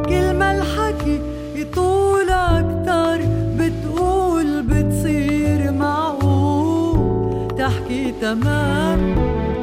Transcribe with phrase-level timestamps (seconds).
[0.09, 1.19] كلمة الحكي
[1.55, 3.25] يطول أكتر
[3.57, 7.47] بتقول بتصير معقول.
[7.57, 9.15] تحكي تمام.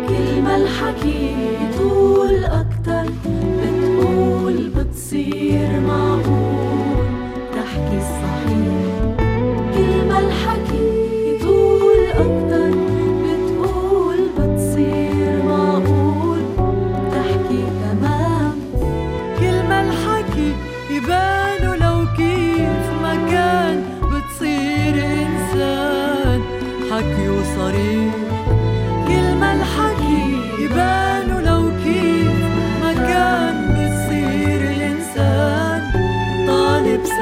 [0.08, 1.34] كلمة الحكي
[1.78, 3.12] طول أكتر
[3.58, 6.39] بتقول بتصير معقول.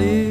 [0.00, 0.29] تحكي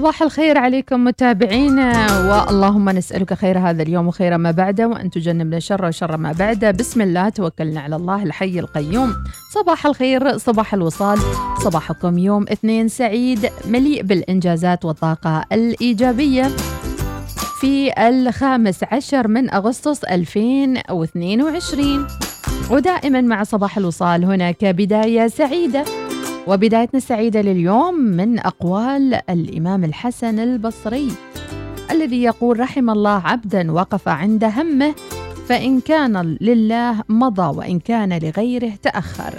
[0.00, 5.84] صباح الخير عليكم متابعينا واللهم نسألك خير هذا اليوم وخير ما بعده وأن تجنبنا شر
[5.84, 6.70] وشر ما بعده.
[6.70, 9.14] بسم الله توكلنا على الله الحي القيوم.
[9.54, 11.18] صباح الخير صباح الوصال
[11.64, 16.48] صباحكم يوم اثنين سعيد مليء بالإنجازات والطاقة الإيجابية.
[17.60, 22.06] في الخامس عشر من أغسطس 2022
[22.70, 25.84] ودائما مع صباح الوصال هناك بداية سعيدة.
[26.46, 31.12] وبدايتنا السعيدة لليوم من أقوال الإمام الحسن البصري
[31.90, 34.94] الذي يقول رحم الله عبدا وقف عند همه
[35.48, 39.34] فإن كان لله مضى وإن كان لغيره تأخر.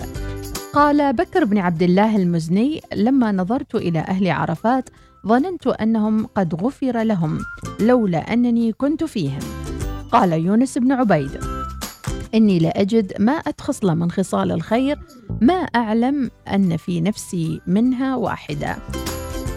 [0.74, 4.90] قال بكر بن عبد الله المزني لما نظرت إلى أهل عرفات
[5.28, 7.40] ظننت أنهم قد غفر لهم
[7.80, 9.40] لولا أنني كنت فيهم.
[10.12, 11.61] قال يونس بن عبيد
[12.36, 15.00] إني لأجد مائة خصلة من خصال الخير
[15.42, 18.78] ما أعلم أن في نفسي منها واحدة.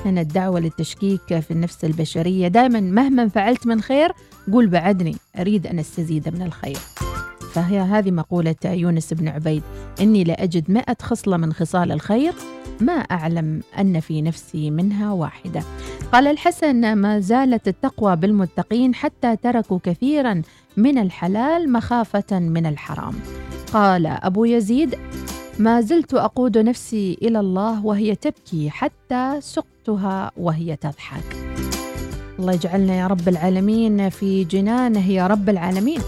[0.04, 4.12] هنا الدعوة للتشكيك في النفس البشرية دائما مهما فعلت من خير
[4.52, 6.78] قول بعدني أريد أن أستزيد من الخير.
[7.52, 9.62] فهي هذه مقولة يونس بن عبيد
[10.00, 12.32] إني لأجد مئة خصلة من خصال الخير
[12.80, 15.62] ما أعلم أن في نفسي منها واحدة.
[16.12, 20.42] قال الحسن ما زالت التقوى بالمتقين حتى تركوا كثيرا
[20.76, 23.14] من الحلال مخافة من الحرام.
[23.72, 24.94] قال أبو يزيد
[25.58, 31.36] ما زلت أقود نفسي إلى الله وهي تبكي حتى سقتها وهي تضحك.
[32.38, 36.00] الله يجعلنا يا رب العالمين في جنانه يا رب العالمين.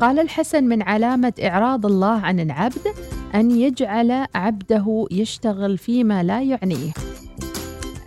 [0.00, 2.86] قال الحسن من علامة إعراض الله عن العبد
[3.34, 6.92] أن يجعل عبده يشتغل فيما لا يعنيه.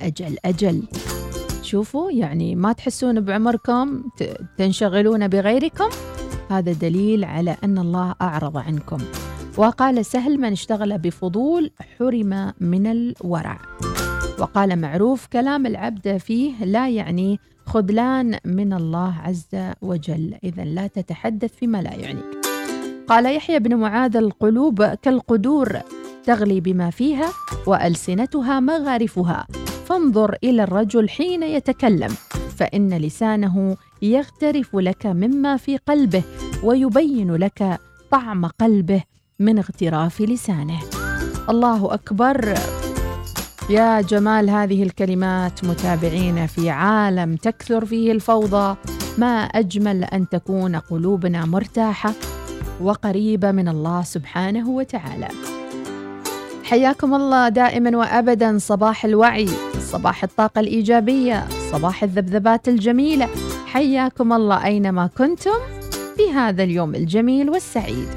[0.01, 0.83] أجل أجل.
[1.71, 4.03] شوفوا يعني ما تحسون بعمركم
[4.57, 5.89] تنشغلون بغيركم.
[6.49, 8.97] هذا دليل على أن الله أعرض عنكم.
[9.57, 13.59] وقال سهل من اشتغل بفضول حرم من الورع.
[14.39, 20.35] وقال معروف كلام العبد فيه لا يعني خذلان من الله عز وجل.
[20.43, 22.25] إذا لا تتحدث فيما لا يعنيك
[23.07, 25.79] قال يحيى بن معاذ القلوب كالقدور
[26.23, 27.29] تغلي بما فيها
[27.67, 29.47] وألسنتها مغارفها.
[29.91, 32.09] فانظر إلى الرجل حين يتكلم
[32.57, 36.23] فإن لسانه يغترف لك مما في قلبه
[36.63, 37.79] ويبين لك
[38.11, 39.03] طعم قلبه
[39.39, 40.79] من اغتراف لسانه.
[41.49, 42.53] الله أكبر.
[43.69, 48.75] يا جمال هذه الكلمات متابعينا في عالم تكثر فيه الفوضى.
[49.17, 52.13] ما أجمل أن تكون قلوبنا مرتاحة
[52.81, 55.27] وقريبة من الله سبحانه وتعالى.
[56.71, 58.57] حياكم الله دائما وابدا.
[58.57, 63.29] صباح الوعي صباح الطاقة الإيجابية صباح الذبذبات الجميلة.
[63.65, 65.59] حياكم الله أينما كنتم
[66.17, 68.07] في هذا اليوم الجميل والسعيد.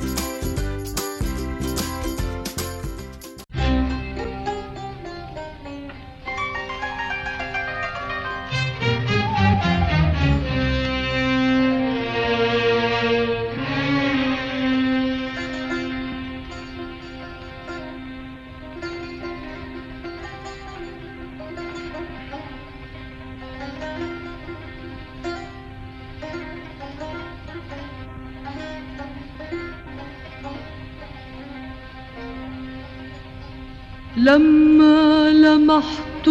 [34.24, 36.26] لما لمحت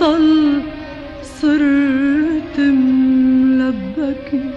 [0.00, 0.62] طل
[1.40, 4.50] صرت ملبكي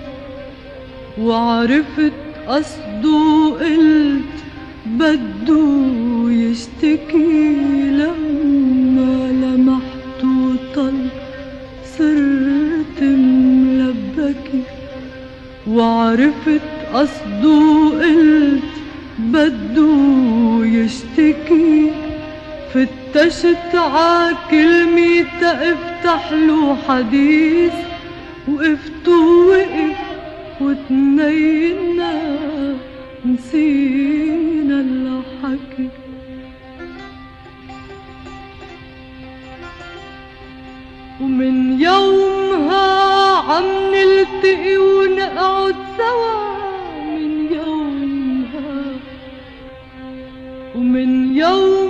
[1.21, 2.11] وعرفت
[2.47, 4.35] قصده قلت
[4.85, 5.65] بده
[6.29, 7.55] يشتكي
[7.91, 10.21] لما لمحت
[10.75, 10.99] طل
[11.97, 14.61] صرت ملبكي
[15.67, 18.73] وعرفت قصده قلت
[19.19, 19.95] بده
[20.65, 21.94] يشتكي
[23.15, 27.73] فتشت ع كلمة افتح له حديث
[28.47, 29.97] وقفت ووقف
[30.61, 32.13] وتنينا
[33.25, 35.89] نسينا اللي حكي.
[41.21, 43.63] ومن يومها عم
[43.93, 46.35] نلتقي ونقعد سوا
[47.05, 48.83] من يومها
[50.75, 51.84] ومن يومها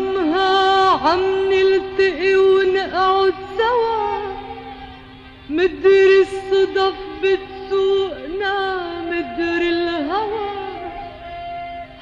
[5.56, 8.57] مدري الصدف بتسوقنا
[9.12, 10.50] مدري الهوى.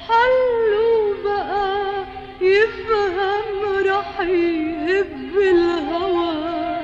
[0.06, 0.90] حلو
[1.24, 2.04] بقى
[2.40, 6.80] يفهم رح يهب الهوى.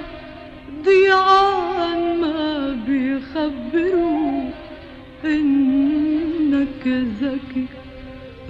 [0.85, 4.51] ضيعان ما بيخبروا
[5.25, 6.85] إنك
[7.23, 7.67] ذكي.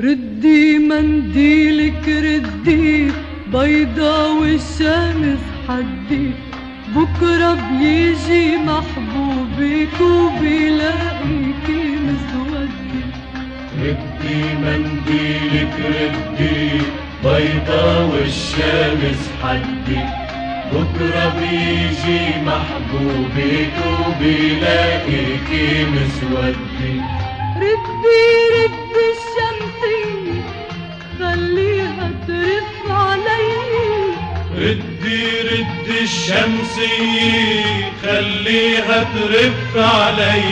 [0.00, 3.12] ردي منديلك ردي
[3.53, 6.31] بيضا والشمس حدي
[6.97, 13.02] بكرة بيجي محبوبك وبيلاقيكي مسودي
[13.78, 16.80] ردي منديلك ردي
[17.25, 20.00] بيضا والشمس حدي.
[20.73, 27.00] بكرة بيجي محبوبك وبيلاقيكي مسودي
[27.56, 28.23] ردي
[28.54, 30.42] ردي الشمسية
[31.18, 33.50] خليها ترف علي.
[34.56, 40.42] ردي ردي الشمسية خليها ترف علي.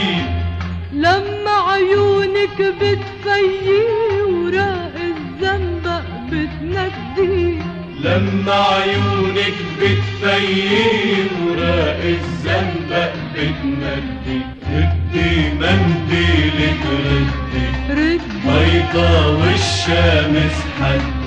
[0.92, 3.82] لما عيونك بتفيي
[4.28, 7.58] وراق الزنبق بتندي
[8.04, 14.40] لما عيونك بتفيم وراق الزنبق بتندي
[14.72, 18.18] ردي منديلك ردي ردي.
[18.44, 21.17] بيضا والشمس حدي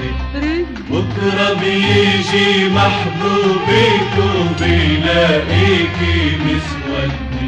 [0.42, 7.42] ردي بكرة بيجي محبوبك وبيلاقيكي مسودة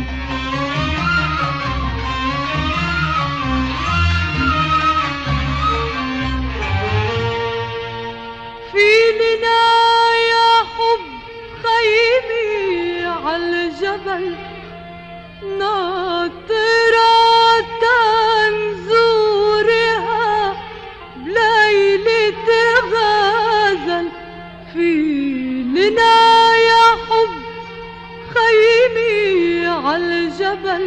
[8.72, 8.88] في
[9.20, 9.64] لنا
[10.30, 11.04] يا حب
[11.64, 14.36] خيمي عالجبل
[15.60, 17.13] ناطرة
[25.84, 27.34] لنا يا حب
[28.34, 30.86] خيمي عالجبل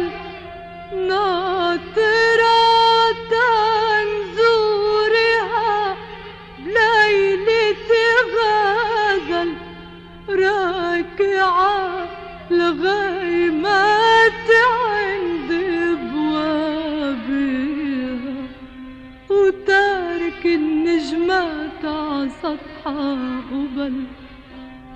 [1.07, 2.57] ناطرة
[4.57, 5.95] تنزورها
[6.59, 7.91] بليلة
[8.33, 9.51] غزل
[10.29, 12.07] راكعة
[12.51, 15.51] الغيمات عند
[16.13, 17.67] بوابها
[19.29, 23.93] وتارك النجمات ع سطحها قبل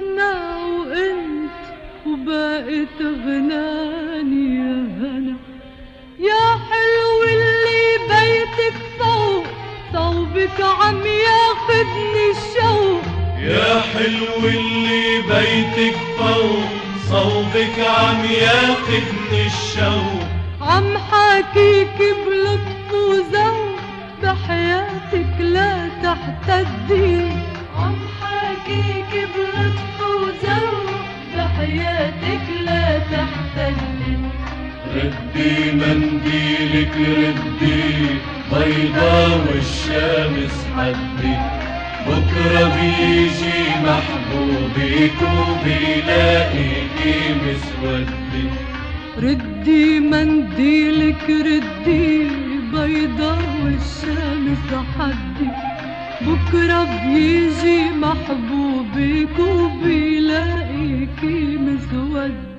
[0.00, 1.60] نحنا وأنت
[2.06, 5.36] وبقيت غناني يا هنا
[6.18, 9.44] يا حلو اللي بيتك فوق
[9.92, 13.02] صوبك عم ياخدني الشوق.
[13.38, 16.68] يا حلو اللي بيتك فوق
[17.10, 20.24] صوبك عم ياخدني الشوق.
[20.60, 23.76] عم حاكيك بلطف وذوق
[24.22, 27.39] بحياتك لا تحتدي.
[28.70, 30.90] حاكيك بلطف وذوق
[31.36, 34.16] بحياتك لا تحتدي
[34.94, 38.06] ردي منديلك ردي
[38.52, 41.34] بيضا والشمس حدي
[42.06, 48.50] بكرة بيجي محبوبك وبيلاقيكي مسودة
[49.18, 52.28] ردي منديلك ردي
[52.72, 55.69] بيضا والشمس حدي
[56.20, 56.84] بكرة
[57.14, 60.78] بيجي محبوبك وبيلاقيكي
[61.56, 62.50] مسودة.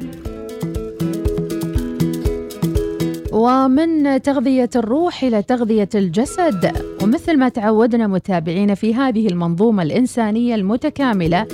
[3.31, 6.71] ومن تغذية الروح إلى تغذية الجسد
[7.03, 11.47] ومثل ما تعودنا متابعينا في هذه المنظومة الإنسانية المتكاملة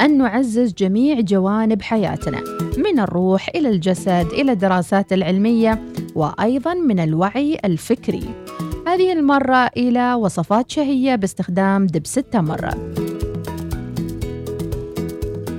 [0.00, 2.40] أن نعزز جميع جوانب حياتنا
[2.78, 5.82] من الروح إلى الجسد إلى الدراسات العلمية
[6.14, 8.24] وأيضا من الوعي الفكري.
[8.88, 12.70] هذه المرة إلى وصفات شهية باستخدام دبس التمر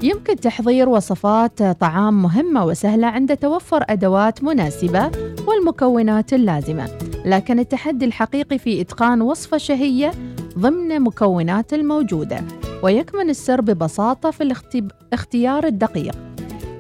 [0.03, 5.11] يمكن تحضير وصفات طعام مهمة وسهلة عند توفر أدوات مناسبة
[5.47, 6.89] والمكونات اللازمة
[7.25, 10.11] لكن التحدي الحقيقي في إتقان وصفة شهية
[10.57, 12.43] ضمن مكونات الموجودة
[12.83, 14.91] ويكمن السر ببساطة في الاختب...
[15.13, 16.15] اختيار الدقيق.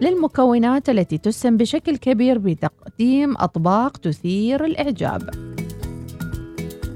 [0.01, 5.49] للمكونات التي تسهم بشكل كبير بتقديم أطباق تثير الإعجاب.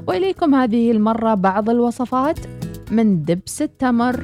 [0.08, 2.40] وإليكم هذه المرة بعض الوصفات
[2.92, 4.24] من دبس التمر.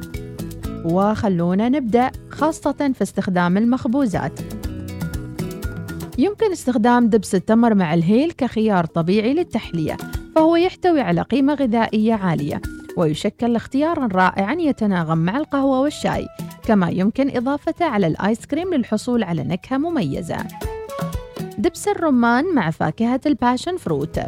[0.84, 4.40] وخلونا نبدأ خاصة في استخدام المخبوزات.
[6.18, 9.96] يمكن استخدام دبس التمر مع الهيل كخيار طبيعي للتحلية
[10.34, 12.60] فهو يحتوي على قيمة غذائية عالية
[12.96, 16.26] ويشكل اختيارا رائعا يتناغم مع القهوة والشاي
[16.62, 20.36] كما يمكن إضافته على الآيس كريم للحصول على نكهة مميزة.
[21.60, 24.20] دبس الرمان مع فاكهة ال passion fruit.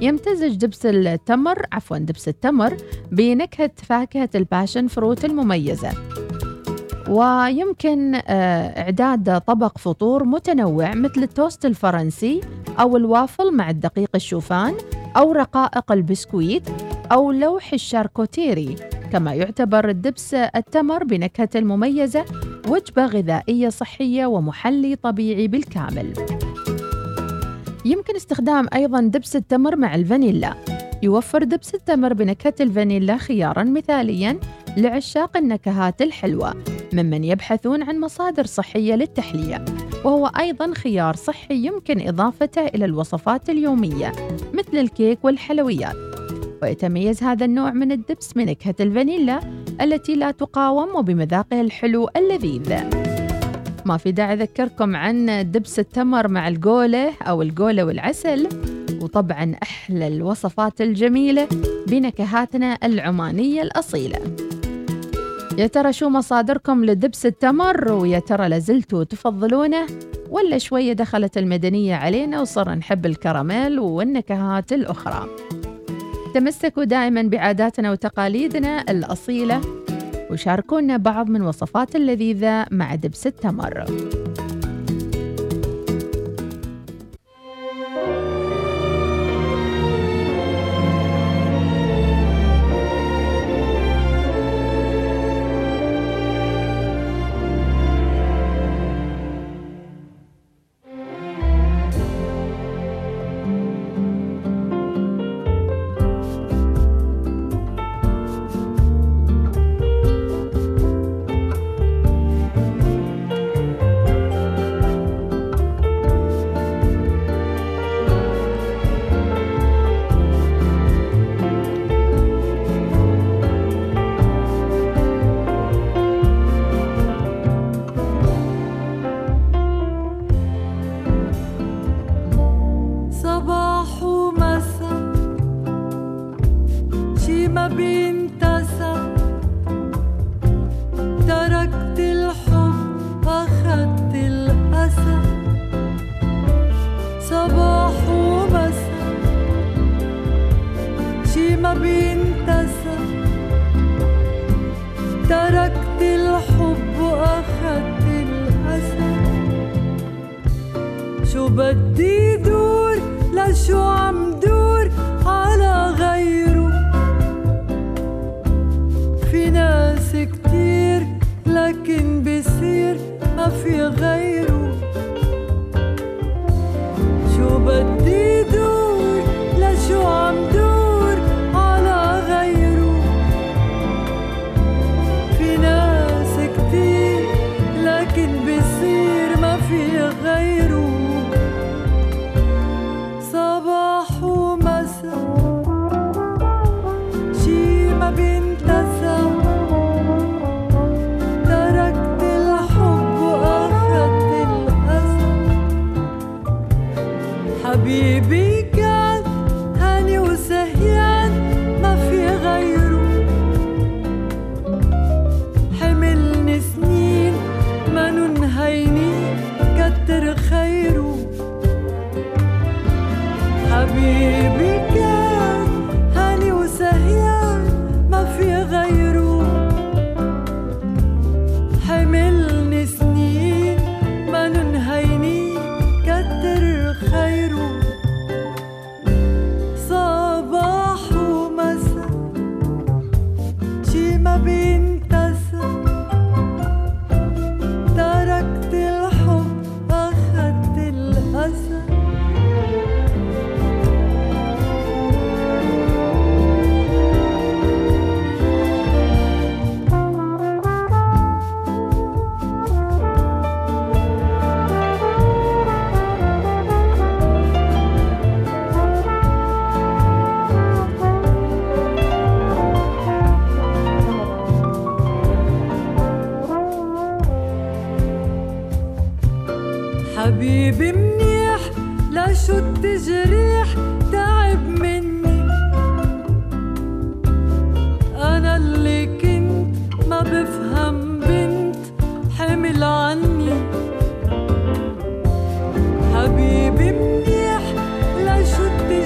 [0.00, 2.76] يمتزج دبس التمر عفوا دبس التمر
[3.12, 5.90] بنكهة فاكهة ال passion fruit المميزة.
[7.08, 12.40] ويمكن آه، إعداد طبق فطور متنوع مثل التوست الفرنسي
[12.80, 14.74] أو الوافل مع الدقيق الشوفان
[15.16, 16.68] أو رقائق البسكويت
[17.12, 18.76] أو لوح الشاركوتيري.
[19.12, 22.24] كما يعتبر الدبس التمر بنكهة المميزة
[22.68, 26.12] وجبة غذائية صحية ومحلي طبيعي بالكامل.
[27.88, 30.54] يمكن استخدام أيضا دبس التمر مع الفانيلا.
[31.02, 34.40] يوفر دبس التمر بنكهة الفانيلا خيارا مثاليا
[34.76, 36.54] لعشاق النكهات الحلوة
[36.92, 39.64] ممن يبحثون عن مصادر صحية للتحلية
[40.04, 44.12] وهو أيضا خيار صحي يمكن إضافته إلى الوصفات اليومية
[44.54, 45.96] مثل الكيك والحلويات.
[46.62, 49.40] ويتميز هذا النوع من الدبس بنكهة الفانيلا
[49.80, 53.07] التي لا تقاوم وبمذاقه الحلو اللذيذ.
[53.88, 58.48] ما في داعي أذكركم عن دبس التمر مع الجولة أو الجولة والعسل
[59.02, 61.48] وطبعا أحلى الوصفات الجميلة
[61.86, 64.18] بنكهاتنا العمانية الأصيلة.
[65.58, 69.86] يا ترى شو مصادركم لدبس التمر؟ ويا ترى لازلتوا تفضلونه؟
[70.30, 75.28] ولا شوية دخلت المدنية علينا وصرنا نحب الكراميل والنكهات الأخرى.
[76.34, 79.60] تمسكوا دائما بعاداتنا وتقاليدنا الأصيلة.
[80.30, 83.84] وشاركونا بعض من وصفات اللذيذة مع دبس التمر.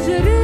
[0.05, 0.42] Jerusalem.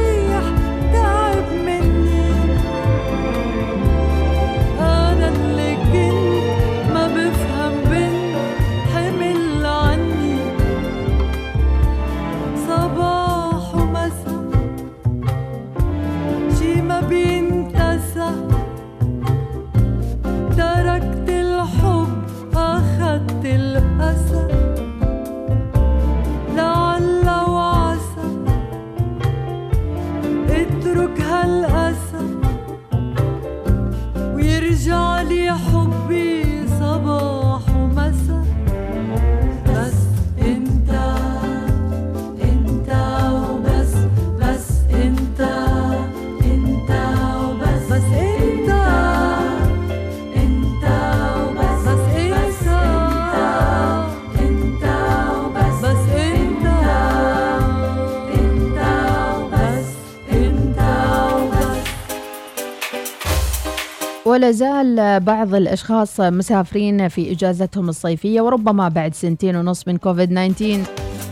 [64.51, 70.83] زال بعض الأشخاص مسافرين في إجازتهم الصيفية وربما بعد سنتين ونص من كوفيد 19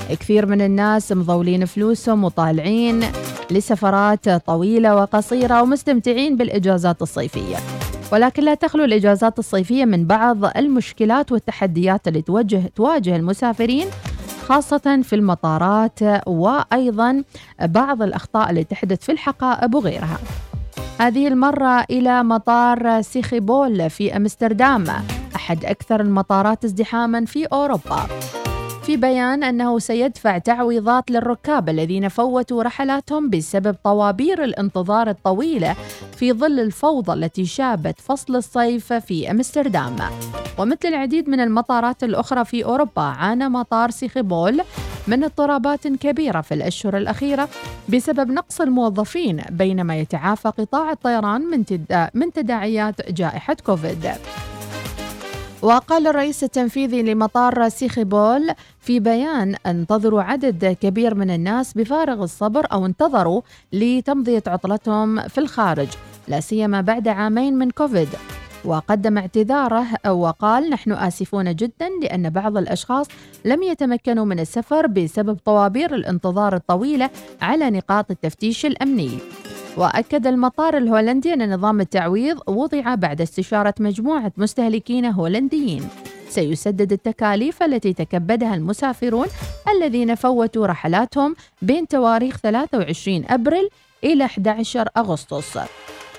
[0.10, 3.03] كثير من الناس مضولين فلوسهم وطالعين
[3.51, 7.58] لسفرات طويلة وقصيرة ومستمتعين بالإجازات الصيفية.
[8.12, 13.88] ولكن لا تخلو الإجازات الصيفية من بعض المشكلات والتحديات اللي توجه تواجه المسافرين
[14.47, 17.23] خاصة في المطارات وأيضا
[17.62, 20.17] بعض الأخطاء اللي تحدث في الحقائب وغيرها.
[20.99, 24.86] هذه المرة إلى مطار سيخيبول في أمستردام.
[25.36, 28.07] أحد أكثر المطارات ازدحاما في أوروبا.
[28.83, 35.75] في بيان أنه سيدفع تعويضات للركاب الذين فوتوا رحلاتهم بسبب طوابير الانتظار الطويلة
[36.15, 39.95] في ظل الفوضى التي شابت فصل الصيف في أمستردام.
[40.57, 44.62] ومثل العديد من المطارات الأخرى في أوروبا عانى مطار سيخيبول
[45.08, 47.50] من اضطرابات كبيرة في الأشهر الأخيرة
[47.89, 54.12] بسبب نقص الموظفين بينما يتعافى قطاع الطيران من تدا- من تداعيات جائحة كوفيد.
[55.62, 62.86] وقال الرئيس التنفيذي لمطار سيخيبول في بيان انتظروا عدد كبير من الناس بفارغ الصبر أو
[62.86, 63.41] انتظروا
[63.74, 65.88] لتمضية عطلتهم في الخارج
[66.28, 68.08] لا سيما بعد عامين من كوفيد.
[68.65, 73.08] وقدم اعتذاره وقال نحن آسفون جدا لأن بعض الأشخاص
[73.46, 77.10] لم يتمكنوا من السفر بسبب طوابير الانتظار الطويلة
[77.41, 79.10] على نقاط التفتيش الأمني.
[79.78, 85.84] وأكد المطار الهولندي أن نظام التعويض وضع بعد استشارة مجموعة مستهلكين هولنديين.
[86.30, 89.28] سيسدد التكاليف التي تكبدها المسافرون
[89.76, 93.70] الذين فوتوا رحلاتهم بين تواريخ 23 أبريل
[94.04, 95.60] إلى 11 أغسطس.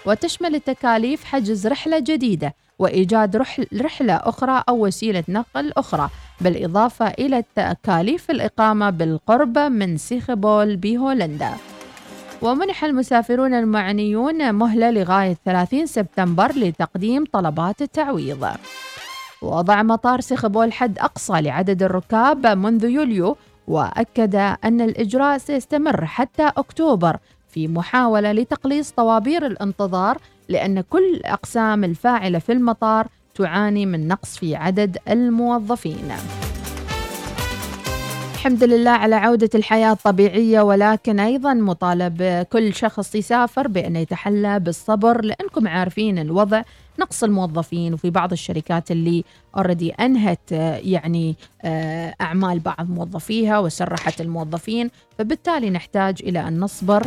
[0.08, 6.08] وتشمل التكاليف حجز رحلة جديدة وإيجاد رحل رحلة أخرى أو وسيلة نقل أخرى
[6.40, 11.50] بالإضافة إلى تكاليف الإقامة بالقرب من سيخبول بهولندا.
[12.42, 18.48] ومنح المسافرون المعنيون مهلة لغاية 30 سبتمبر لتقديم طلبات التعويض.
[19.42, 23.36] وضع مطار سيخبول حد أقصى لعدد الركاب منذ يوليو
[23.68, 27.16] وأكد أن الإجراء سيستمر حتى أكتوبر
[27.50, 34.56] في محاولة لتقليص طوابير الانتظار لأن كل الأقسام الفاعلة في المطار تعاني من نقص في
[34.56, 36.12] عدد الموظفين.
[38.34, 45.24] الحمد لله على عودة الحياة الطبيعية ولكن أيضا مطالب كل شخص يسافر بأن يتحلى بالصبر
[45.24, 46.62] لأنكم عارفين الوضع
[46.98, 49.24] نقص الموظفين وفي بعض الشركات اللي
[49.56, 57.06] اوريدي أنهت يعني آه، أعمال بعض موظفيها وسرحت الموظفين فبالتالي نحتاج إلى أن نصبر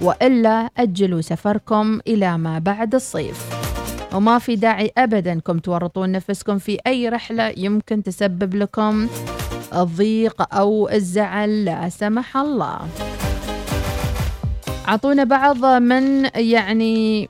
[0.00, 3.66] وإلا أجلوا سفركم إلى ما بعد الصيف.
[4.14, 9.08] وما في داعي ابدا أنكم تورطون نفسكم في أي رحلة يمكن تسبب لكم
[9.74, 12.78] الضيق أو الزعل لا سمح الله.
[14.88, 17.28] أعطونا بعض من يعني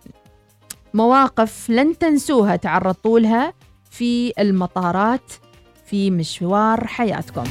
[0.94, 3.52] مواقف لن تنسوها تعرضتوا لها
[3.90, 5.32] في المطارات
[5.86, 7.44] في مشوار حياتكم.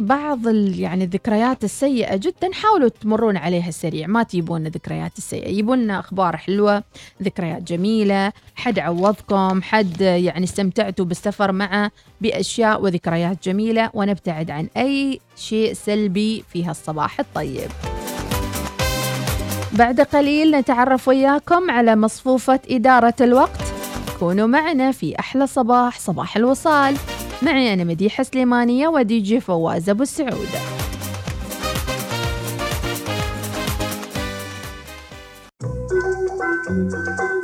[0.00, 0.46] بعض
[0.78, 5.62] يعني الذكريات السيئة جدا حاولوا تمرون عليها السريع ما تجيبون الذكريات السيئة.
[5.62, 6.82] لنا أخبار حلوة
[7.22, 13.90] ذكريات جميلة حد عوضكم حد يعني استمتعتوا بالسفر معه بأشياء وذكريات جميلة.
[13.94, 17.70] ونبتعد عن أي شيء سلبي في هالصباح الطيب.
[19.72, 23.62] بعد قليل نتعرف وياكم على مصفوفة إدارة الوقت.
[24.20, 26.96] كونوا معنا في أحلى صباح صباح الوصال.
[27.42, 30.48] معي أنا مديحة سليمانية ودي جي فواز أبو السعود
[36.68, 37.35] بحبك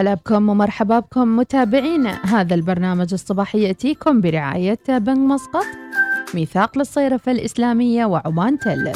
[0.00, 5.64] هلا بكم ومرحبا بكم متابعينا هذا البرنامج الصباحي يأتيكم برعاية بنك مسقط
[6.34, 8.92] ميثاق للصيرفة الإسلامية وعمان تل.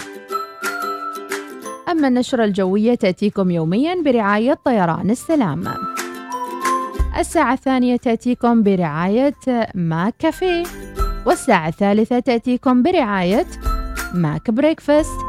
[1.90, 5.64] أما النشرة الجوية تأتيكم يوميا برعاية طيران السلام.
[7.18, 9.34] الساعة الثانية تأتيكم برعاية
[9.74, 10.64] McCafé
[11.26, 13.46] والساعة الثالثة تأتيكم برعاية
[14.14, 15.20] McBreakfast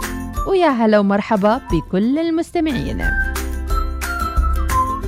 [0.48, 3.25] ويا هلا ومرحبا بكل المستمعين.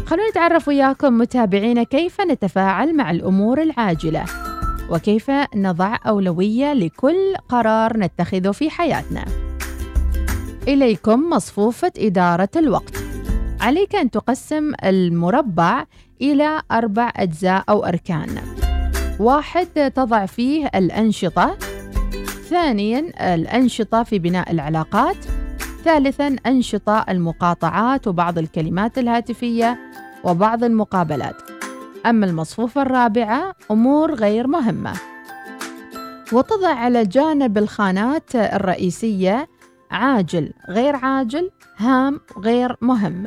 [0.08, 4.26] خلونا نتعرف وياكم متابعينا كيف نتفاعل مع الأمور العاجلة
[4.90, 9.26] وكيف نضع أولوية لكل قرار نتخذه في حياتنا.
[10.68, 12.98] إليكم مصفوفة إدارة الوقت.
[13.62, 15.86] عليك أن تقسم المربع
[16.22, 18.42] إلى أربع أجزاء أو أركان.
[19.20, 21.58] واحد تضع فيه الأنشطة.
[22.50, 25.18] ثانيا الأنشطة في بناء العلاقات.
[25.84, 29.87] ثالثا أنشطة المقاطعات وبعض الكلمات الهاتفية.
[30.24, 31.36] وبعض المقابلات.
[32.06, 34.94] أما المصفوفة الرابعة أمور غير مهمة.
[36.34, 39.50] وتضع على جانب الخانات الرئيسية
[39.92, 43.26] عاجل غير عاجل هام غير مهم.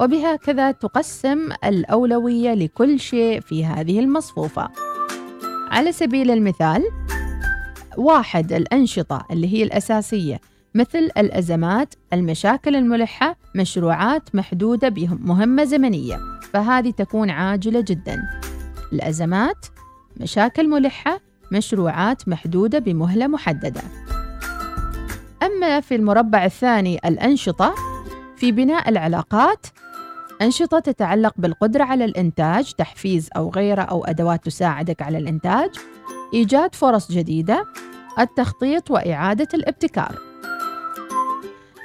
[0.00, 4.68] وبهكذا تقسم الأولوية لكل شيء في هذه المصفوفة.
[5.70, 6.82] على سبيل المثال
[7.96, 10.40] واحد الأنشطة اللي هي الأساسية
[10.74, 16.18] مثل الأزمات المشاكل الملحة مشروعات محدودة بمهمة زمنية
[16.52, 18.22] فهذه تكون عاجلة جدا.
[18.92, 19.66] الأزمات
[20.20, 21.20] مشاكل ملحة
[21.52, 23.82] مشروعات محدودة بمهلة محددة.
[25.42, 27.74] أما في المربع الثاني الأنشطة
[28.36, 29.66] في بناء العلاقات
[30.42, 35.70] أنشطة تتعلق بالقدرة على الإنتاج تحفيز أو غيره أو أدوات تساعدك على الإنتاج
[36.34, 37.66] إيجاد فرص جديدة
[38.18, 40.31] التخطيط وإعادة الابتكار.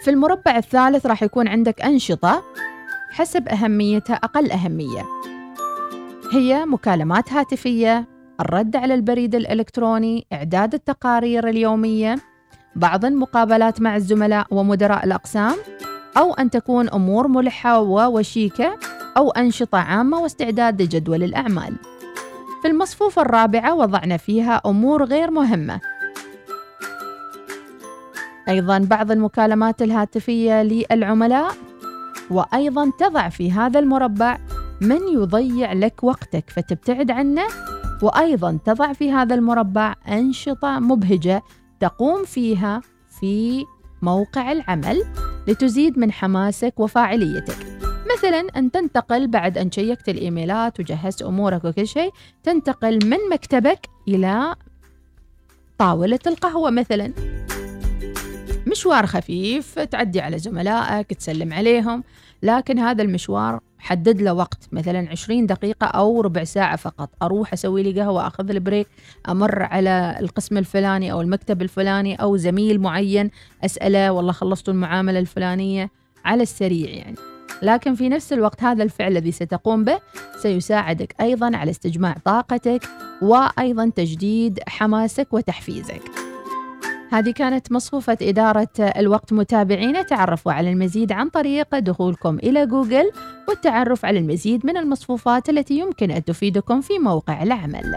[0.08, 2.43] في المربع الثالث راح يكون عندك أنشطة
[3.12, 5.04] حسب أهميتها أقل أهمية.
[6.32, 8.08] هي مكالمات هاتفية
[8.39, 12.15] الرد على البريد الإلكتروني إعداد التقارير اليومية
[12.76, 15.56] بعض المقابلات مع الزملاء ومدراء الأقسام
[16.17, 18.80] أو أن تكون أمور ملحة ووشيكة
[19.17, 21.76] أو أنشطة عامة واستعداد لجدول الأعمال.
[22.62, 25.82] في المصفوفة الرابعة وضعنا فيها أمور غير مهمة.
[28.49, 31.55] أيضا بعض المكالمات الهاتفية للعملاء
[32.29, 34.38] وأيضا تضع في هذا المربع
[34.81, 37.47] من يضيع لك وقتك فتبتعد عنه.
[38.01, 41.43] وأيضا تضع في هذا المربع أنشطة مبهجة
[41.79, 42.81] تقوم فيها
[43.19, 43.65] في
[44.01, 45.03] موقع العمل
[45.47, 47.57] لتزيد من حماسك وفاعليتك.
[48.15, 52.12] مثلا أن تنتقل بعد أن شيكت الإيميلات وجهزت أمورك وكل شيء
[52.43, 54.55] تنتقل من مكتبك إلى
[55.77, 57.13] طاولة القهوة مثلا.
[58.67, 62.03] مشوار خفيف تعدي على زملائك تسلم عليهم
[62.43, 67.10] لكن هذا المشوار حدد له وقت مثلا 20 دقيقة أو ربع ساعة فقط.
[67.21, 68.88] أروح أسوي لي قهوة أخذ ال break
[69.30, 73.32] أمر على القسم الفلاني أو المكتب الفلاني أو زميل معين
[73.65, 75.89] أسأله والله خلصتوا المعاملة الفلانية
[76.25, 77.15] على السريع يعني.
[77.62, 79.99] لكن في نفس الوقت هذا الفعل الذي ستقوم به
[80.41, 82.82] سيساعدك أيضا على استجماع طاقتك
[83.21, 86.26] وأيضا تجديد حماسك وتحفيزك.
[87.12, 89.34] هذه كانت مصفوفة إدارة الوقت.
[89.34, 93.12] متابعينا تعرفوا على المزيد عن طريق دخولكم إلى جوجل
[93.48, 97.96] والتعرف على المزيد من المصفوفات التي يمكن أن تفيدكم في موقع العمل.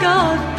[0.00, 0.49] God.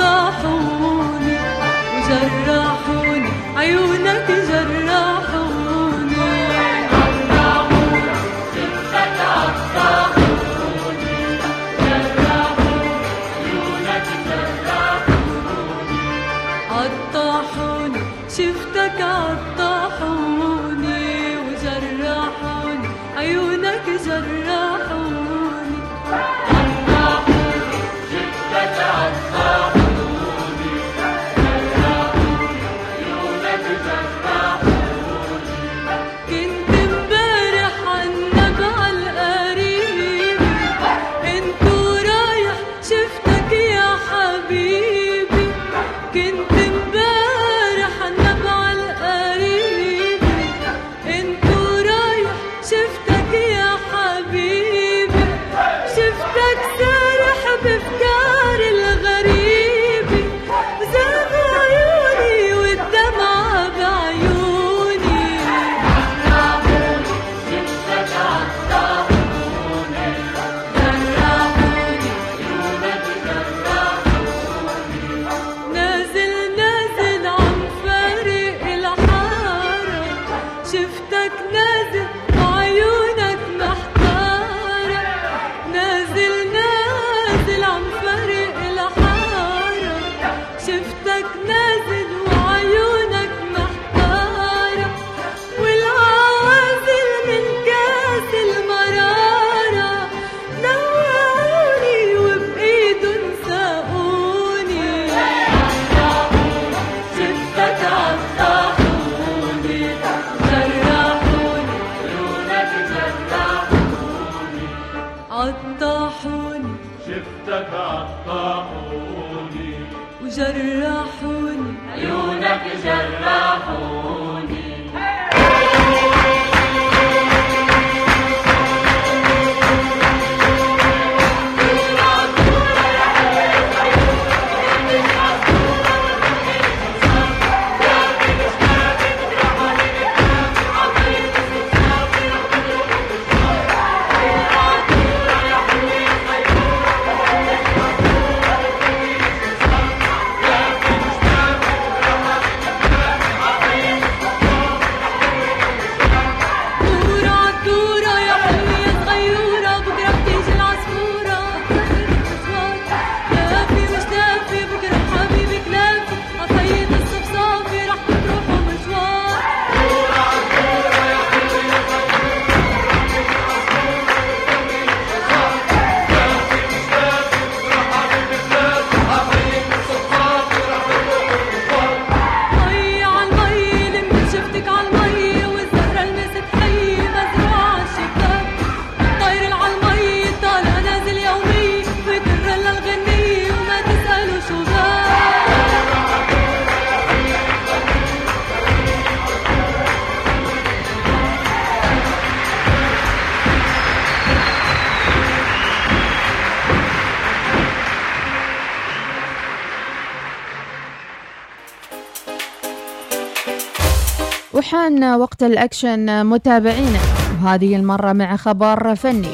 [215.02, 216.99] وحان وقت الأكشن متابعينا.
[217.43, 219.34] وهذه المرة مع خبر فني.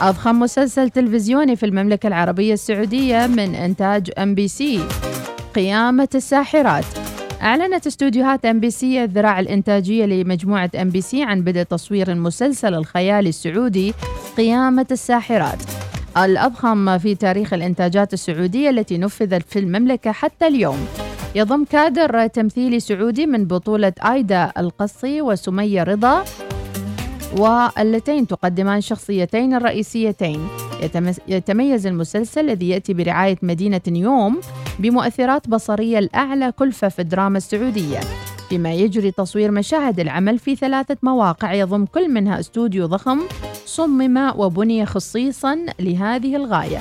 [0.00, 4.80] أضخم مسلسل تلفزيوني في المملكة العربية السعودية من إنتاج أم بي سي
[5.54, 6.84] قيامة الساحرات.
[7.42, 12.74] أعلنت استوديوهات ام بي سي الذراع الإنتاجية لمجموعة ام بي سي عن بدء تصوير المسلسل
[12.74, 13.94] الخيالي السعودي
[14.36, 15.62] قيامة الساحرات.
[16.16, 20.86] الأضخم في تاريخ الإنتاجات السعودية التي نفذت في المملكة حتى اليوم.
[21.36, 26.24] يضم كادر تمثيلي سعودي من بطولة آيدا القصي وسمية رضا
[27.38, 30.48] واللتين تقدمان شخصيتين الرئيسيتين.
[31.28, 34.40] يتميز المسلسل الذي يأتي برعاية مدينة نيوم
[34.78, 38.00] بمؤثرات بصرية الأعلى كلفة في الدراما السعودية
[38.48, 43.20] فيما يجري تصوير مشاهد العمل في ثلاثة مواقع يضم كل منها استوديو ضخم
[43.66, 46.78] صمم وبني خصيصا لهذه الغاية.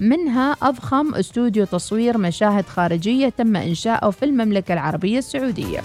[0.00, 5.80] منها أضخم استوديو تصوير مشاهد خارجية تم إنشاؤه في المملكة العربية السعودية.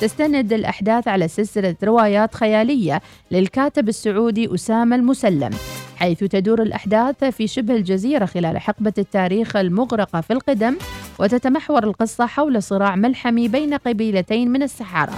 [0.00, 5.50] تستند الأحداث على سلسلة روايات خيالية للكاتب السعودي أسامة المسلم
[5.96, 10.76] حيث تدور الأحداث في شبه الجزيرة خلال حقبة التاريخ المغرقة في القدم
[11.18, 15.14] وتتمحور القصة حول صراع ملحمي بين قبيلتين من السحرة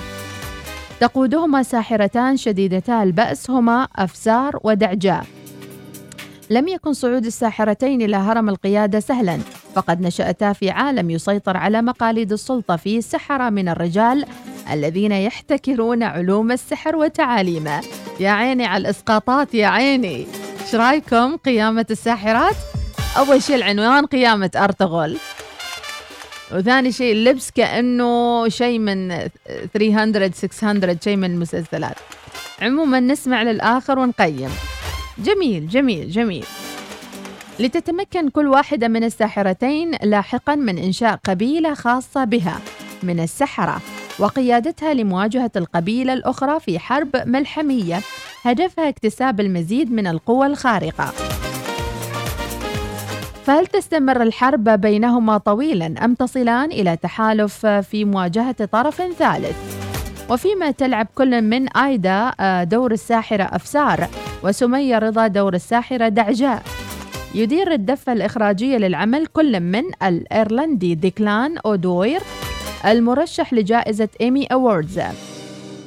[1.01, 5.26] تقودهما ساحرتان شديدتا البأس هما أفسار ودعجاء.
[6.51, 9.38] لم يكن صعود الساحرتين إلى هرم القيادة سهلا
[9.74, 14.26] فقد نشأتا في عالم يسيطر على مقاليد السلطة فيه سحرة من الرجال
[14.70, 17.80] الذين يحتكرون علوم السحر وتعاليمه.
[18.20, 20.26] يا عيني على الإسقاطات يا عيني!
[20.62, 22.57] إيش رأيكم؟ قيامة الساحرات؟
[23.16, 25.16] أول شيء العنوان قيامة أرطغرل.
[26.53, 29.28] وثاني شيء اللبس كأنه شيء من
[29.74, 31.97] 300 600 شيء من المسلسلات.
[32.62, 34.51] عموما نسمع للآخر ونقيم.
[35.19, 36.45] جميل جميل جميل
[37.61, 42.61] لتتمكن كل واحدة من الساحرتين لاحقا من إنشاء قبيلة خاصة بها
[43.03, 43.81] من السحرة
[44.19, 48.01] وقيادتها لمواجهة القبيلة الأخرى في حرب ملحمية
[48.43, 51.12] هدفها اكتساب المزيد من القوى الخارقة
[53.45, 59.84] فهل تستمر الحرب بينهما طويلا أم تصلان إلى تحالف في مواجهة طرف ثالث؟
[60.31, 64.09] وفيما تلعب كل من آيدا آه، دور الساحرة أفسار
[64.43, 66.62] وسمية رضا دور الساحرة دعجاء
[67.35, 72.20] يدير الدفة الإخراجية للعمل كل من الإيرلندي ديكلان أودوير
[72.87, 75.01] المرشح لجائزة Emmy Awards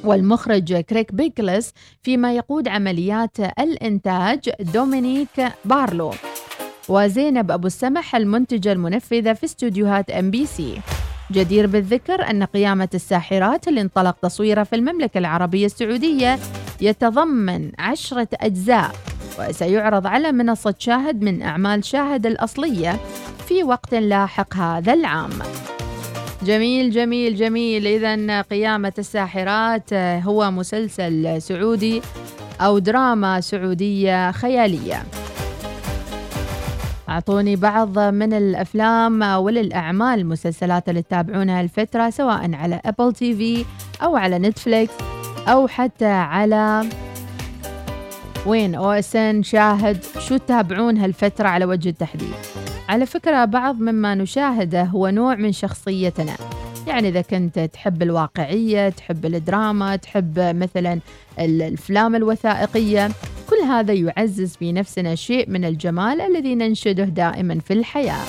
[0.04, 1.72] والمخرج كريك بيكلس
[2.02, 6.10] فيما يقود عمليات الإنتاج دومينيك بارلو.
[6.88, 10.80] وزينب أبو السمح المنتجة المنفذة في استوديوهات إم بي سي.
[11.32, 16.38] جدير بالذكر أن قيامة الساحرات اللي انطلق تصويره في المملكة العربية السعودية
[16.80, 18.90] يتضمن عشرة أجزاء
[19.38, 23.00] وسيعرض على منصة شاهد من أعمال شاهد الأصلية
[23.48, 25.30] في وقت لاحق هذا العام.
[26.42, 27.86] جميل جميل جميل.
[27.86, 32.02] إذا قيامة الساحرات هو مسلسل سعودي
[32.60, 35.02] أو دراما سعودية خيالية.
[37.08, 43.64] أعطوني بعض من الأفلام والأعمال المسلسلات اللي تتابعونها الفترة سواء على Apple TV
[44.02, 44.92] أو على Netflix
[45.48, 46.84] أو حتى على
[48.46, 52.34] وين؟ OSN شاهد شو تتابعون هالفترة على وجه التحديد؟
[52.88, 56.36] على فكرة بعض مما نشاهده هو نوع من شخصيتنا.
[56.88, 61.00] يعني إذا كنت تحب الواقعية تحب الدراما تحب مثلا
[61.38, 63.08] الأفلام الوثائقية
[63.50, 68.24] كل هذا يعزز في نفسنا شيء من الجمال الذي ننشده دائما في الحياة.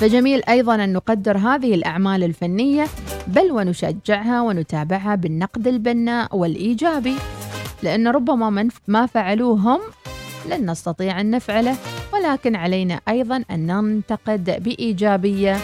[0.00, 2.86] فجميل أيضا أن نقدر هذه الأعمال الفنية
[3.26, 7.14] بل ونشجعها ونتابعها بالنقد البناء والإيجابي
[7.82, 9.80] لأن ربما من ما فعلوه هم
[10.50, 11.76] لن نستطيع أن نفعله
[12.12, 15.56] ولكن علينا أيضا أن ننتقد بإيجابية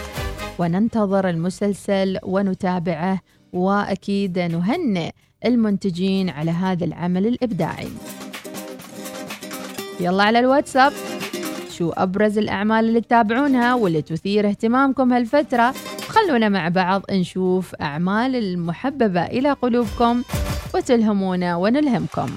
[0.59, 3.21] وننتظر المسلسل ونتابعه
[3.53, 5.11] وأكيد نهنئ
[5.45, 7.89] المنتجين على هذا العمل الإبداعي.
[10.01, 10.93] يلا على الواتساب.
[11.71, 15.75] شو أبرز الأعمال اللي تتابعونها واللي تثير اهتمامكم هالفترة؟
[16.09, 20.23] خلونا مع بعض نشوف أعمال المحببة إلى قلوبكم
[20.75, 22.31] وتلهمونا ونلهمكم.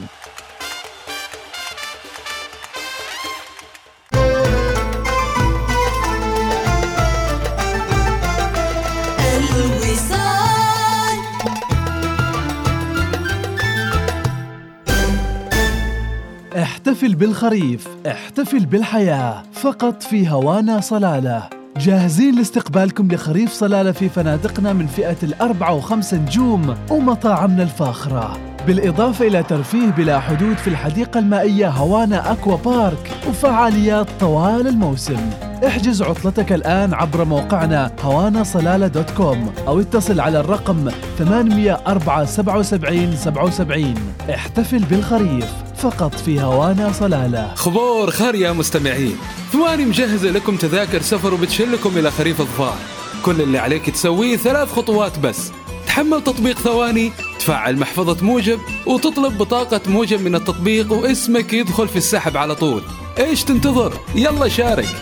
[16.57, 21.49] احتفل بالخريف احتفل بالحياة فقط في هوانا صلالة.
[21.77, 28.46] جاهزين لاستقبالكم لخريف صلالة في فنادقنا من فئة الأربعة وخمسة نجوم ومطاعمنا الفاخرة.
[28.67, 35.29] بالإضافة إلى ترفيه بلا حدود في الحديقة المائية هوانا أكوا بارك وفعاليات طوال الموسم.
[35.67, 43.15] احجز عطلتك الآن عبر موقعنا هوانا صلالة دوت كوم أو اتصل على الرقم 804 77
[43.15, 43.95] 77
[44.29, 45.45] احتفل بالخريف
[45.77, 47.53] فقط في هوانا صلالة.
[47.55, 49.15] خبور خير يا مستمعين
[49.51, 52.77] ثواني مجهزة لكم تذاكر سفر وبتشلكم إلى خريف الظفار.
[53.25, 55.51] كل اللي عليك تسويه ثلاث خطوات بس.
[55.87, 62.37] تحمل تطبيق ثواني تفعل محفظة موجب وتطلب بطاقة موجب من التطبيق واسمك يدخل في السحب
[62.37, 62.83] على طول.
[63.19, 65.01] إيش تنتظر؟ يلا شارك.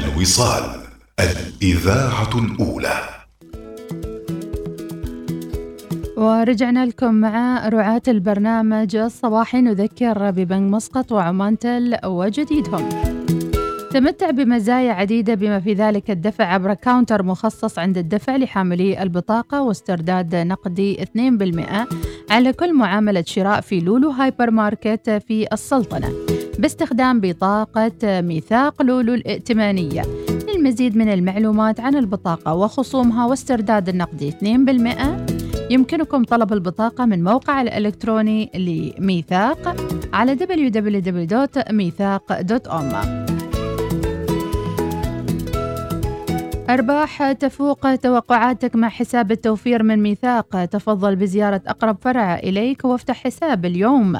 [0.00, 0.64] الوصال
[1.20, 3.00] الإذاعة الأولى.
[6.16, 9.60] ورجعنا لكم مع رعاة البرنامج الصباحي.
[9.60, 12.88] نذكر ببنك مسقط وعمانتل وجديدهم.
[13.90, 20.34] تمتع بمزايا عديدة بما في ذلك الدفع عبر counter مخصص عند الدفع لحاملي البطاقة واسترداد
[20.34, 21.86] نقدي 2%
[22.30, 26.39] على كل معاملة شراء في لولو هايبر ماركت في السلطنة.
[26.60, 30.02] باستخدام بطاقة ميثاق لولو الائتمانية.
[30.48, 35.26] للمزيد من المعلومات عن البطاقة وخصومها واسترداد النقدي 2%
[35.70, 39.76] يمكنكم طلب البطاقة من موقع الإلكتروني لميثاق
[40.12, 42.94] على www.ميثاق.com
[46.70, 50.64] أرباح تفوق توقعاتك مع حساب التوفير من ميثاق.
[50.64, 54.16] تفضل بزيارة أقرب فرع إليك وافتح حساب اليوم.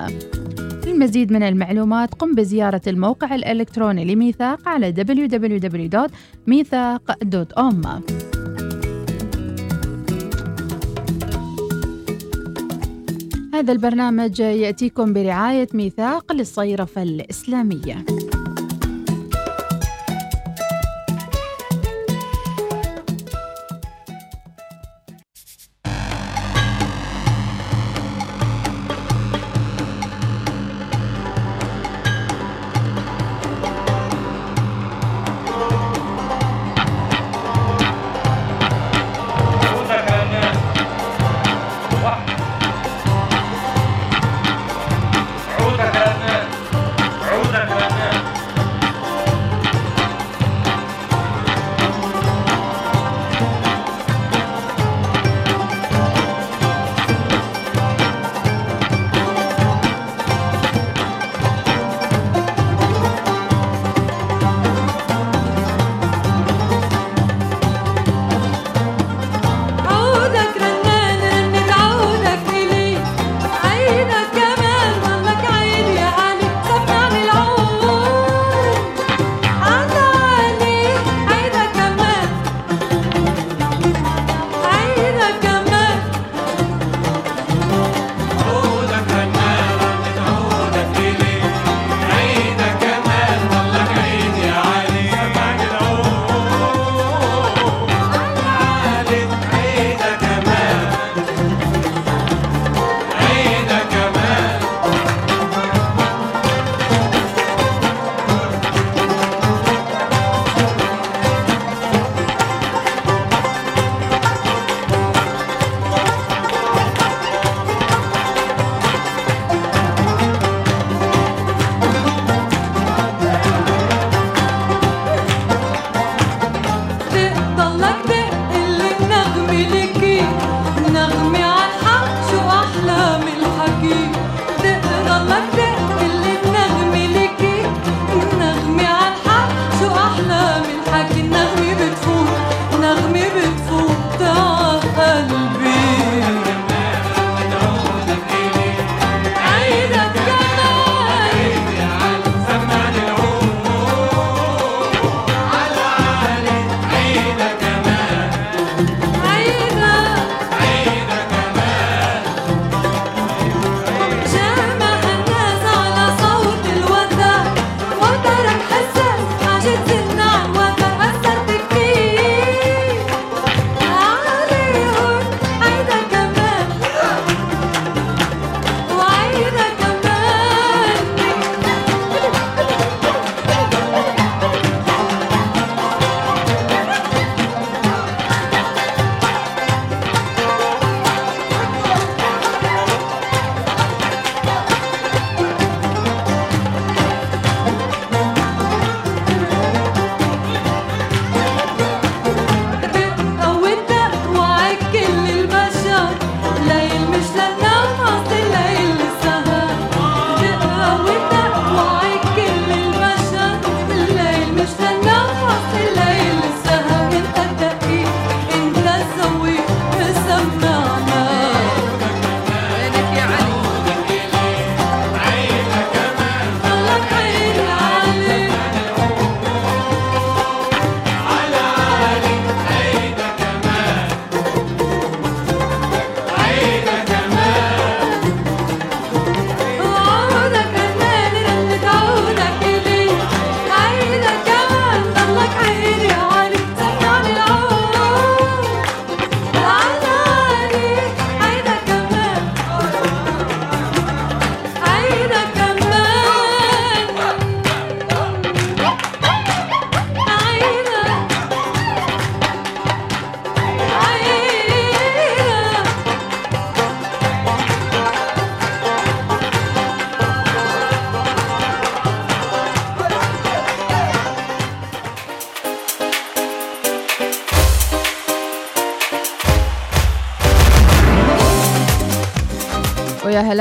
[1.01, 7.87] للمزيد من المعلومات قم بزيارة الموقع الإلكتروني لميثاق على www.ميثاق.com
[13.55, 18.05] هذا البرنامج يأتيكم برعاية ميثاق للصيرفة الإسلامية.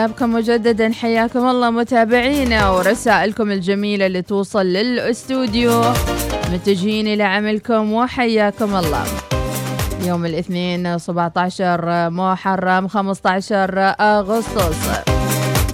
[0.10, 0.92] بكم مجددا.
[0.94, 5.82] حياكم الله متابعينا ورسائلكم الجميلة اللي توصل للأستوديو.
[6.54, 9.04] متجهين إلى عملكم وحياكم الله.
[10.06, 14.90] يوم الاثنين 17 محرم 15 أغسطس.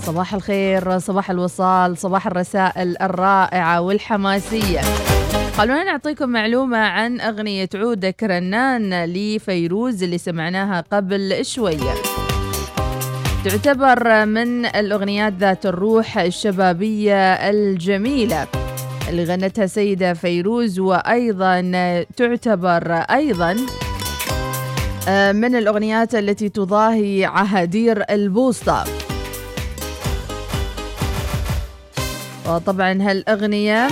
[0.05, 4.81] صباح الخير صباح الوصال صباح الرسائل الرائعة والحماسية.
[5.57, 12.24] خلونا نعطيكم معلومة عن أغنية عودك رنان لفيروز اللي سمعناها قبل شوية.
[13.45, 18.47] تعتبر من الأغنيات ذات الروح الشبابية الجميلة
[19.09, 21.61] اللي غنتها سيدة فيروز وأيضا
[22.17, 23.55] تعتبر أيضا
[25.07, 28.83] آه، من الأغنيات التي تضاهي عهادير البوسطة.
[32.49, 33.87] وطبعا هالأغنية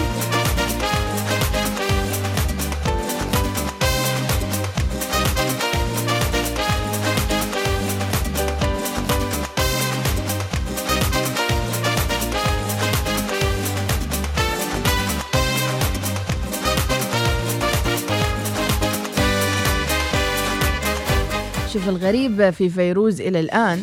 [21.85, 23.81] شوف الغريب في فيروز إلى الآن.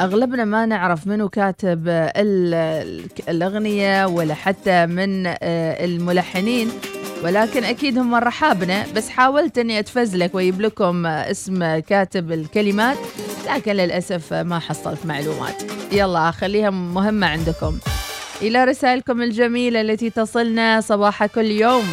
[0.00, 6.70] أغلبنا ما نعرف منو كاتب ال- ال- الأغنية ولا حتى من آه، الملحنين
[7.24, 8.86] ولكن أكيد هم رحابنا.
[8.96, 12.96] بس حاولت أني أتفزلك وأجيب لكم اسم كاتب الكلمات
[13.54, 15.62] لكن للأسف ما حصلت معلومات.
[15.92, 17.78] يلا خليها مهمة عندكم.
[18.42, 21.84] إلى رسائلكم الجميلة التي تصلنا صباح كل يوم.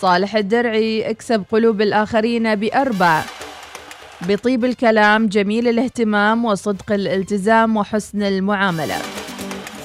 [0.00, 3.22] صالح الدرعي اكسب قلوب الآخرين بأربع.
[4.22, 8.98] بطيب الكلام جميل الاهتمام وصدق الالتزام وحسن المعاملة.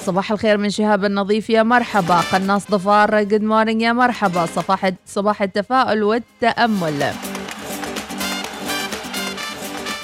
[0.04, 2.20] صباح الخير من شهاب النظيف يا مرحبا.
[2.32, 4.46] قناص ضفار good morning يا مرحبا.
[4.46, 7.04] صباح صباح التفاؤل والتأمل.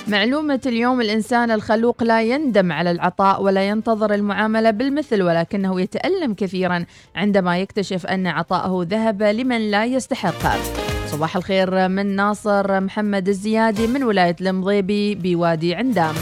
[0.09, 6.85] معلومة اليوم الإنسان الخلوق لا يندم على العطاء ولا ينتظر المعاملة بالمثل ولكنه يتألم كثيرا
[7.17, 10.88] عندما يكتشف أن عطاءه ذهب لمن لا يستحقه.
[11.13, 16.15] صباح الخير من ناصر محمد الزيادي من ولاية المضيبي بوادي عندام.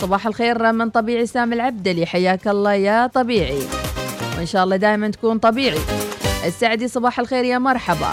[0.00, 2.06] صباح الخير من طبيعي سامي العبدلي.
[2.06, 3.62] حياك الله يا طبيعي.
[4.36, 5.78] وإن شاء الله دائما تكون طبيعي.
[6.46, 8.10] السعدي صباح الخير يا مرحبا.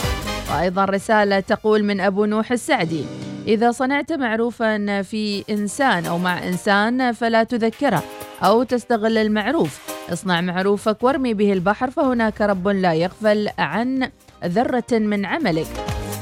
[0.52, 3.06] وأيضا رسالة تقول من أبو نوح السعدي.
[3.48, 8.04] إذا صنعت معروفا في إنسان أو مع إنسان فلا تذكره
[8.44, 9.80] أو تستغل المعروف.
[10.14, 14.10] اصنع معروفك وارمي به البحر فهناك رب لا يغفل عن
[14.46, 15.68] ذرة من عملك.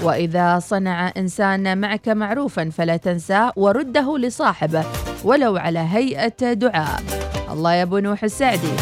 [0.03, 4.85] وإذا صنع إنسان معك معروفا فلا تنساه ورده لصاحبه
[5.23, 7.01] ولو على هيئة دعاء.
[7.51, 8.73] الله يا أبو نوح السعدي.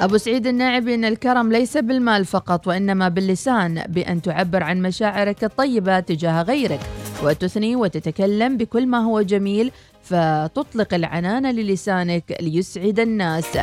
[0.00, 6.00] أبو سعيد الناعبي أن الكرم ليس بالمال فقط وإنما باللسان بأن تعبر عن مشاعرك الطيبة
[6.00, 6.80] تجاه غيرك
[7.22, 13.58] وتثني وتتكلم بكل ما هو جميل فتطلق العنان للسانك ليسعد الناس.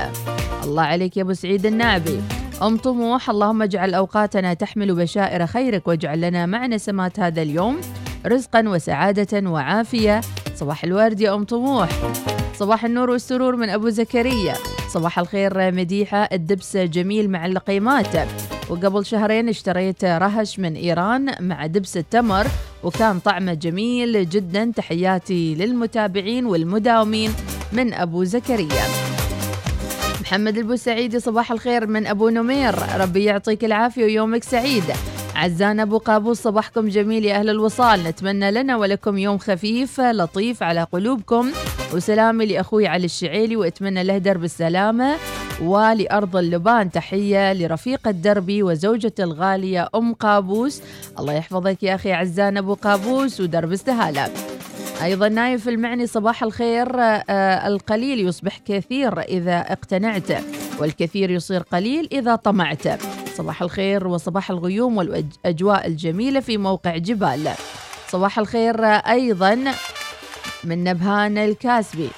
[0.64, 2.20] الله عليك يا أبو سعيد الناعبي
[2.64, 7.78] أم طموح اللهم اجعل أوقاتنا تحمل بشائر خيرك واجعل لنا مع نسمات هذا اليوم
[8.26, 10.22] رزقا وسعادة وعافية.
[10.56, 11.90] صباح الورد يا أم طموح.
[12.56, 14.54] صباح النور والسرور من أبو زكريا.
[14.90, 18.16] صباح الخير مديحة الدبس جميل مع اللقيمات.
[18.70, 22.48] وقبل شهرين اشتريت رهش من إيران مع دبس التمر
[22.84, 24.72] وكان طعمه جميل جدا.
[24.76, 27.32] تحياتي للمتابعين والمداومين
[27.74, 29.15] من أبو زكريا.
[30.26, 32.76] محمد البوسعيدي صباح الخير من أبو نمير.
[32.98, 34.84] ربي يعطيك العافية ويومك سعيد.
[35.36, 38.04] عزان أبو قابوس صباحكم جميل يا أهل الوصال.
[38.04, 41.52] نتمنى لنا ولكم يوم خفيف لطيف على قلوبكم.
[41.94, 45.16] وسلامي لأخوي علي الشعيلي وأتمنى له درب السلامة.
[45.62, 50.82] ولأرض اللبان تحية لرفيقة دربي وزوجته الغالية أم قابوس.
[51.20, 54.30] الله يحفظك يا أخي عزان أبو قابوس ودرب استهالة
[55.04, 57.00] أيضا نايف المعني صباح الخير.
[57.00, 60.32] آه القليل يصبح كثير إذا اقتنعت
[60.80, 62.84] والكثير يصير قليل إذا طمعت.
[63.36, 67.52] صباح الخير وصباح الغيوم والأجواء الجميلة في موقع جبال.
[68.08, 69.74] صباح الخير أيضا
[70.64, 72.10] من نبهان الكاسبي.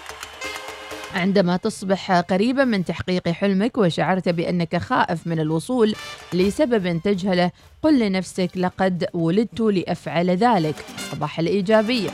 [1.16, 5.96] عندما تصبح قريبا من تحقيق حلمك وشعرت بأنك خائف من الوصول
[6.34, 7.52] لسبب تجهله
[7.82, 10.76] قل لنفسك لقد ولدت لأفعل ذلك.
[11.12, 12.10] صباح الإيجابية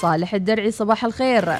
[0.00, 1.52] صالح الدرعي صباح الخير.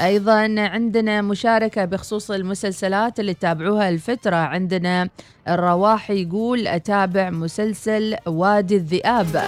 [0.00, 4.36] أيضا عندنا مشاركة بخصوص المسلسلات اللي تتابعوها الفترة.
[4.36, 5.08] عندنا
[5.48, 9.42] الرواحي يقول أتابع مسلسل وادي الذئاب.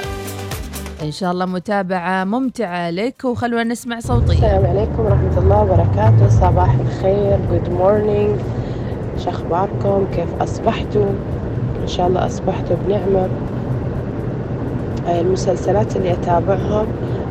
[1.03, 4.33] إن شاء الله متابعة ممتعة لك وخلونا نسمع صوتي.
[4.33, 6.29] السلام عليكم ورحمة الله وبركاته.
[6.29, 8.41] صباح الخير good morning
[9.25, 11.11] شو أخباركم؟ كيف أصبحتوا؟
[11.83, 13.21] إن شاء الله أصبحتوا بنعمة.
[13.25, 13.56] آه،
[15.09, 16.87] المسلسلات اللي أتابعها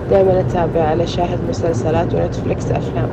[0.09, 3.07] دائما أتابع على شاهد مسلسلات ونتفليكس أفلام.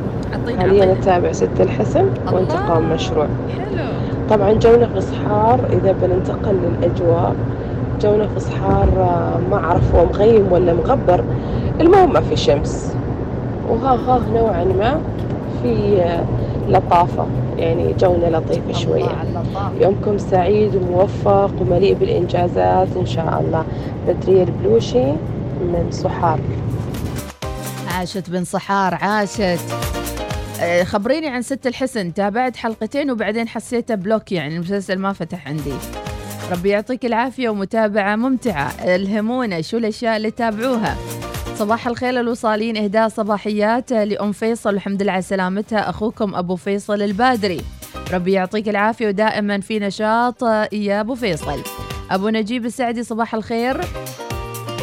[0.58, 3.26] حاليا أتابع ست الحسن وانتقام مشروع.
[3.56, 3.84] حلو.
[4.30, 7.34] طبعا جونا في صحار إذا بننتقل للأجواء
[8.02, 11.24] جونا في صحار آه، ما أعرف هو مغيم ولا مغبر.
[11.80, 12.94] المهم ما في شمس.
[13.68, 15.00] وها ها نوعا ما
[15.62, 16.24] في آه،
[16.68, 19.24] لطافة يعني جونا لطيف شوية.
[19.80, 23.64] يومكم سعيد وموفق ومليء بالإنجازات إن شاء الله.
[24.08, 25.12] بدرية البلوشي
[25.60, 26.40] من صحار
[27.88, 29.60] عاشت بن صحار عاشت.
[30.60, 32.14] آه، خبريني عن ست الحسن.
[32.14, 35.72] تابعت حلقتين وبعدين حسيته بلوك يعني المسلسل ما فتح عندي.
[36.52, 38.70] ربي يعطيك العافية ومتابعة ممتعة.
[38.84, 40.96] الهمونا شو الأشياء اللي تابعوها؟
[41.62, 44.74] صباح الخير الوصالين إهداء صباحيات لأم فيصل.
[44.74, 45.90] والحمد لله على سلامتها.
[45.90, 47.60] أخوكم أبو فيصل البادري.
[48.12, 50.42] ربي يعطيك العافية ودائما في نشاط
[50.72, 51.62] يا أبو فيصل.
[52.10, 53.80] أبو نجيب السعدي صباح الخير.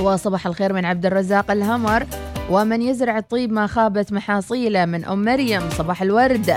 [0.01, 2.05] وصباح الخير من عبد الرزاق الهمر.
[2.49, 5.69] ومن يزرع الطيب ما خابت محاصيله من أم مريم.
[5.69, 6.55] صباح الورد.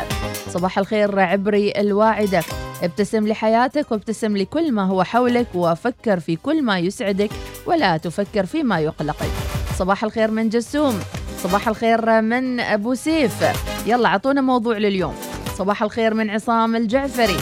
[0.49, 2.43] صباح الخير عبري الواعدة.
[2.83, 5.47] ابتسم لحياتك وابتسم لكل ما هو حولك.
[5.55, 7.31] وفكر في كل ما يسعدك.
[7.67, 9.42] ولا تفكر فيما يقلقك.
[9.83, 11.01] صباح الخير من جسوم
[11.43, 13.45] صباح الخير من أبو سيف.
[13.87, 15.15] يلا عطونا موضوع لليوم.
[15.59, 17.37] صباح الخير من عصام الجعفري.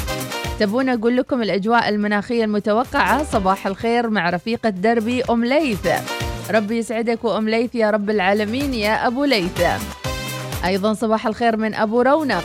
[0.61, 5.89] تبون أقول لكم الأجواء المناخية المتوقعة؟ صباح الخير مع رفيقة دربي أم ليث.
[6.51, 9.63] ربي يسعدك وأم ليث يا رب العالمين يا أبو ليث.
[10.65, 12.45] أيضا صباح الخير من أبو رونق.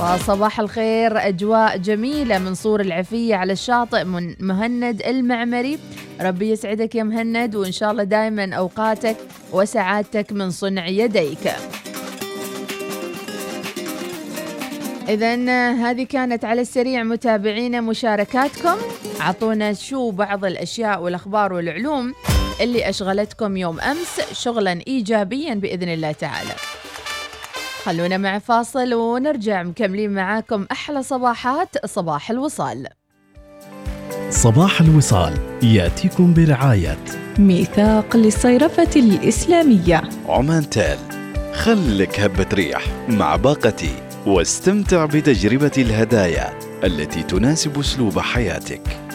[0.00, 5.78] وصباح الخير أجواء جميلة من صور العفية على الشاطئ من مهند المعمري.
[6.20, 9.16] ربي يسعدك يا مهند وإن شاء الله دائما أوقاتك
[9.52, 11.52] وسعادتك من صنع يديك.
[15.08, 15.34] إذا
[15.72, 18.76] هذه كانت على السريع متابعينا مشاركاتكم.
[19.20, 22.14] عطونا شو بعض الأشياء والأخبار والعلوم
[22.60, 26.54] اللي أشغلتكم يوم أمس شغلا إيجابيا بإذن الله تعالى.
[27.84, 32.88] خلونا مع فاصل ونرجع مكملين معاكم أحلى صباحات صباح الوصال.
[34.30, 36.98] صباح الوصال يأتيكم برعاية
[37.38, 40.02] ميثاق للصيرفة الإسلامية.
[40.28, 40.98] عمان تال
[41.54, 43.94] خلك هبة ريح مع باقتي
[44.26, 49.09] واستمتع بتجربة الهدايا التي تناسب أسلوب حياتك.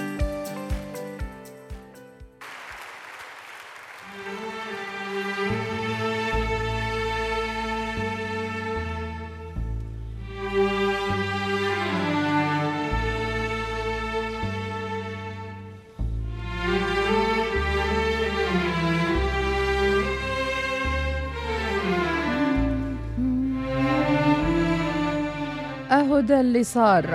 [26.55, 27.05] اللي صار.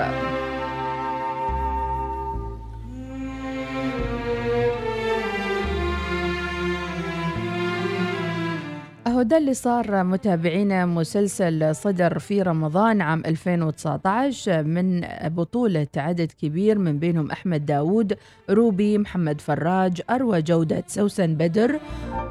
[9.06, 16.78] أهو ده اللي صار متابعينا مسلسل صدر في رمضان عام 2019 من بطولة عدد كبير
[16.78, 18.16] من بينهم أحمد داوود
[18.50, 21.80] روبي محمد فراج أروى جودة سوسن بدر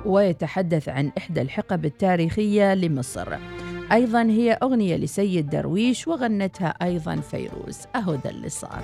[0.05, 3.37] ويتحدث عن إحدى الحقب التاريخية لمصر.
[3.91, 7.77] أيضا هي أغنية لسيد درويش وغنتها أيضا فيروز.
[7.95, 8.83] أهو ده اللي صار.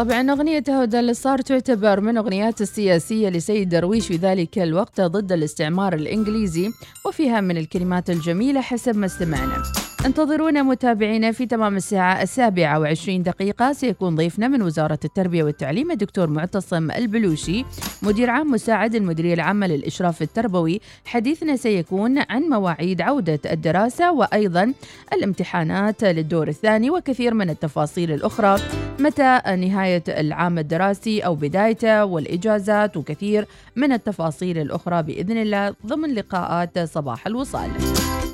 [0.00, 5.32] طبعا أغنية هدى اللي صار تعتبر من أغنيات السياسية لسيد درويش في ذلك الوقت ضد
[5.32, 6.70] الاستعمار الإنجليزي
[7.06, 9.62] وفيها من الكلمات الجميلة حسب ما استمعنا.
[10.06, 13.72] انتظرونا متابعينا في تمام الساعة السابعة وعشرين دقيقة.
[13.72, 17.64] سيكون ضيفنا من وزارة التربية والتعليم الدكتور معتصم البلوشي
[18.02, 20.80] مدير عام مساعد المديرية العامة للإشراف التربوي.
[21.04, 24.74] حديثنا سيكون عن مواعيد عودة الدراسة وأيضا
[25.12, 28.58] الامتحانات للدور الثاني وكثير من التفاصيل الأخرى.
[28.98, 33.46] متى نهاية العام الدراسي أو بدايته والإجازات وكثير
[33.76, 35.74] من التفاصيل الأخرى بإذن الله.
[35.86, 37.70] ضمن لقاءات صباح الوصال.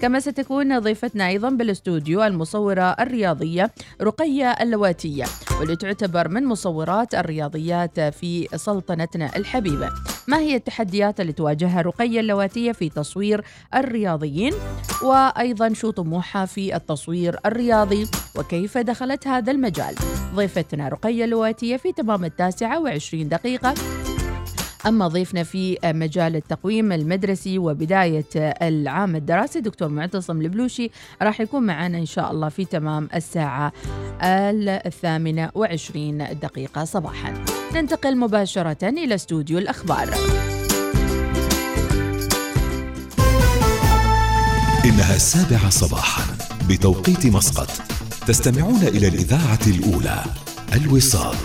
[0.03, 3.71] كما ستكون ضيفتنا أيضا بالاستوديو المصورة الرياضية
[4.03, 5.25] رقية اللواتية
[5.61, 9.91] واللي تعتبر من مصورات الرياضيات في سلطنتنا الحبيبة.
[10.29, 13.45] ما هي التحديات اللي تواجهها رقية اللواتية في تصوير
[13.75, 14.53] الرياضيين؟
[15.03, 19.95] وأيضا شو طموحها في التصوير الرياضي؟ وكيف دخلت هذا المجال؟
[20.35, 23.75] ضيفتنا رقية اللواتية في تمام التاسعة وعشرين دقيقة.
[24.87, 28.25] أما ضيفنا في مجال التقويم المدرسي وبداية
[28.63, 30.91] العام الدراسي دكتور معتصم البلوشي
[31.23, 33.73] راح يكون معنا إن شاء الله في تمام الساعة
[34.23, 37.45] الثامنة وعشرين دقيقة صباحا.
[37.75, 40.09] ننتقل مباشرة إلى استوديو الأخبار.
[44.85, 46.37] إنها السابعة صباحا
[46.69, 47.71] بتوقيت مسقط.
[48.27, 50.25] تستمعون إلى الإذاعة الأولى
[50.73, 51.37] الوصال.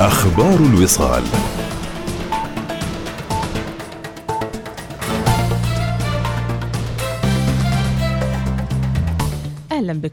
[0.00, 1.22] أخبار الوصال.
[9.72, 10.08] أهلا بكم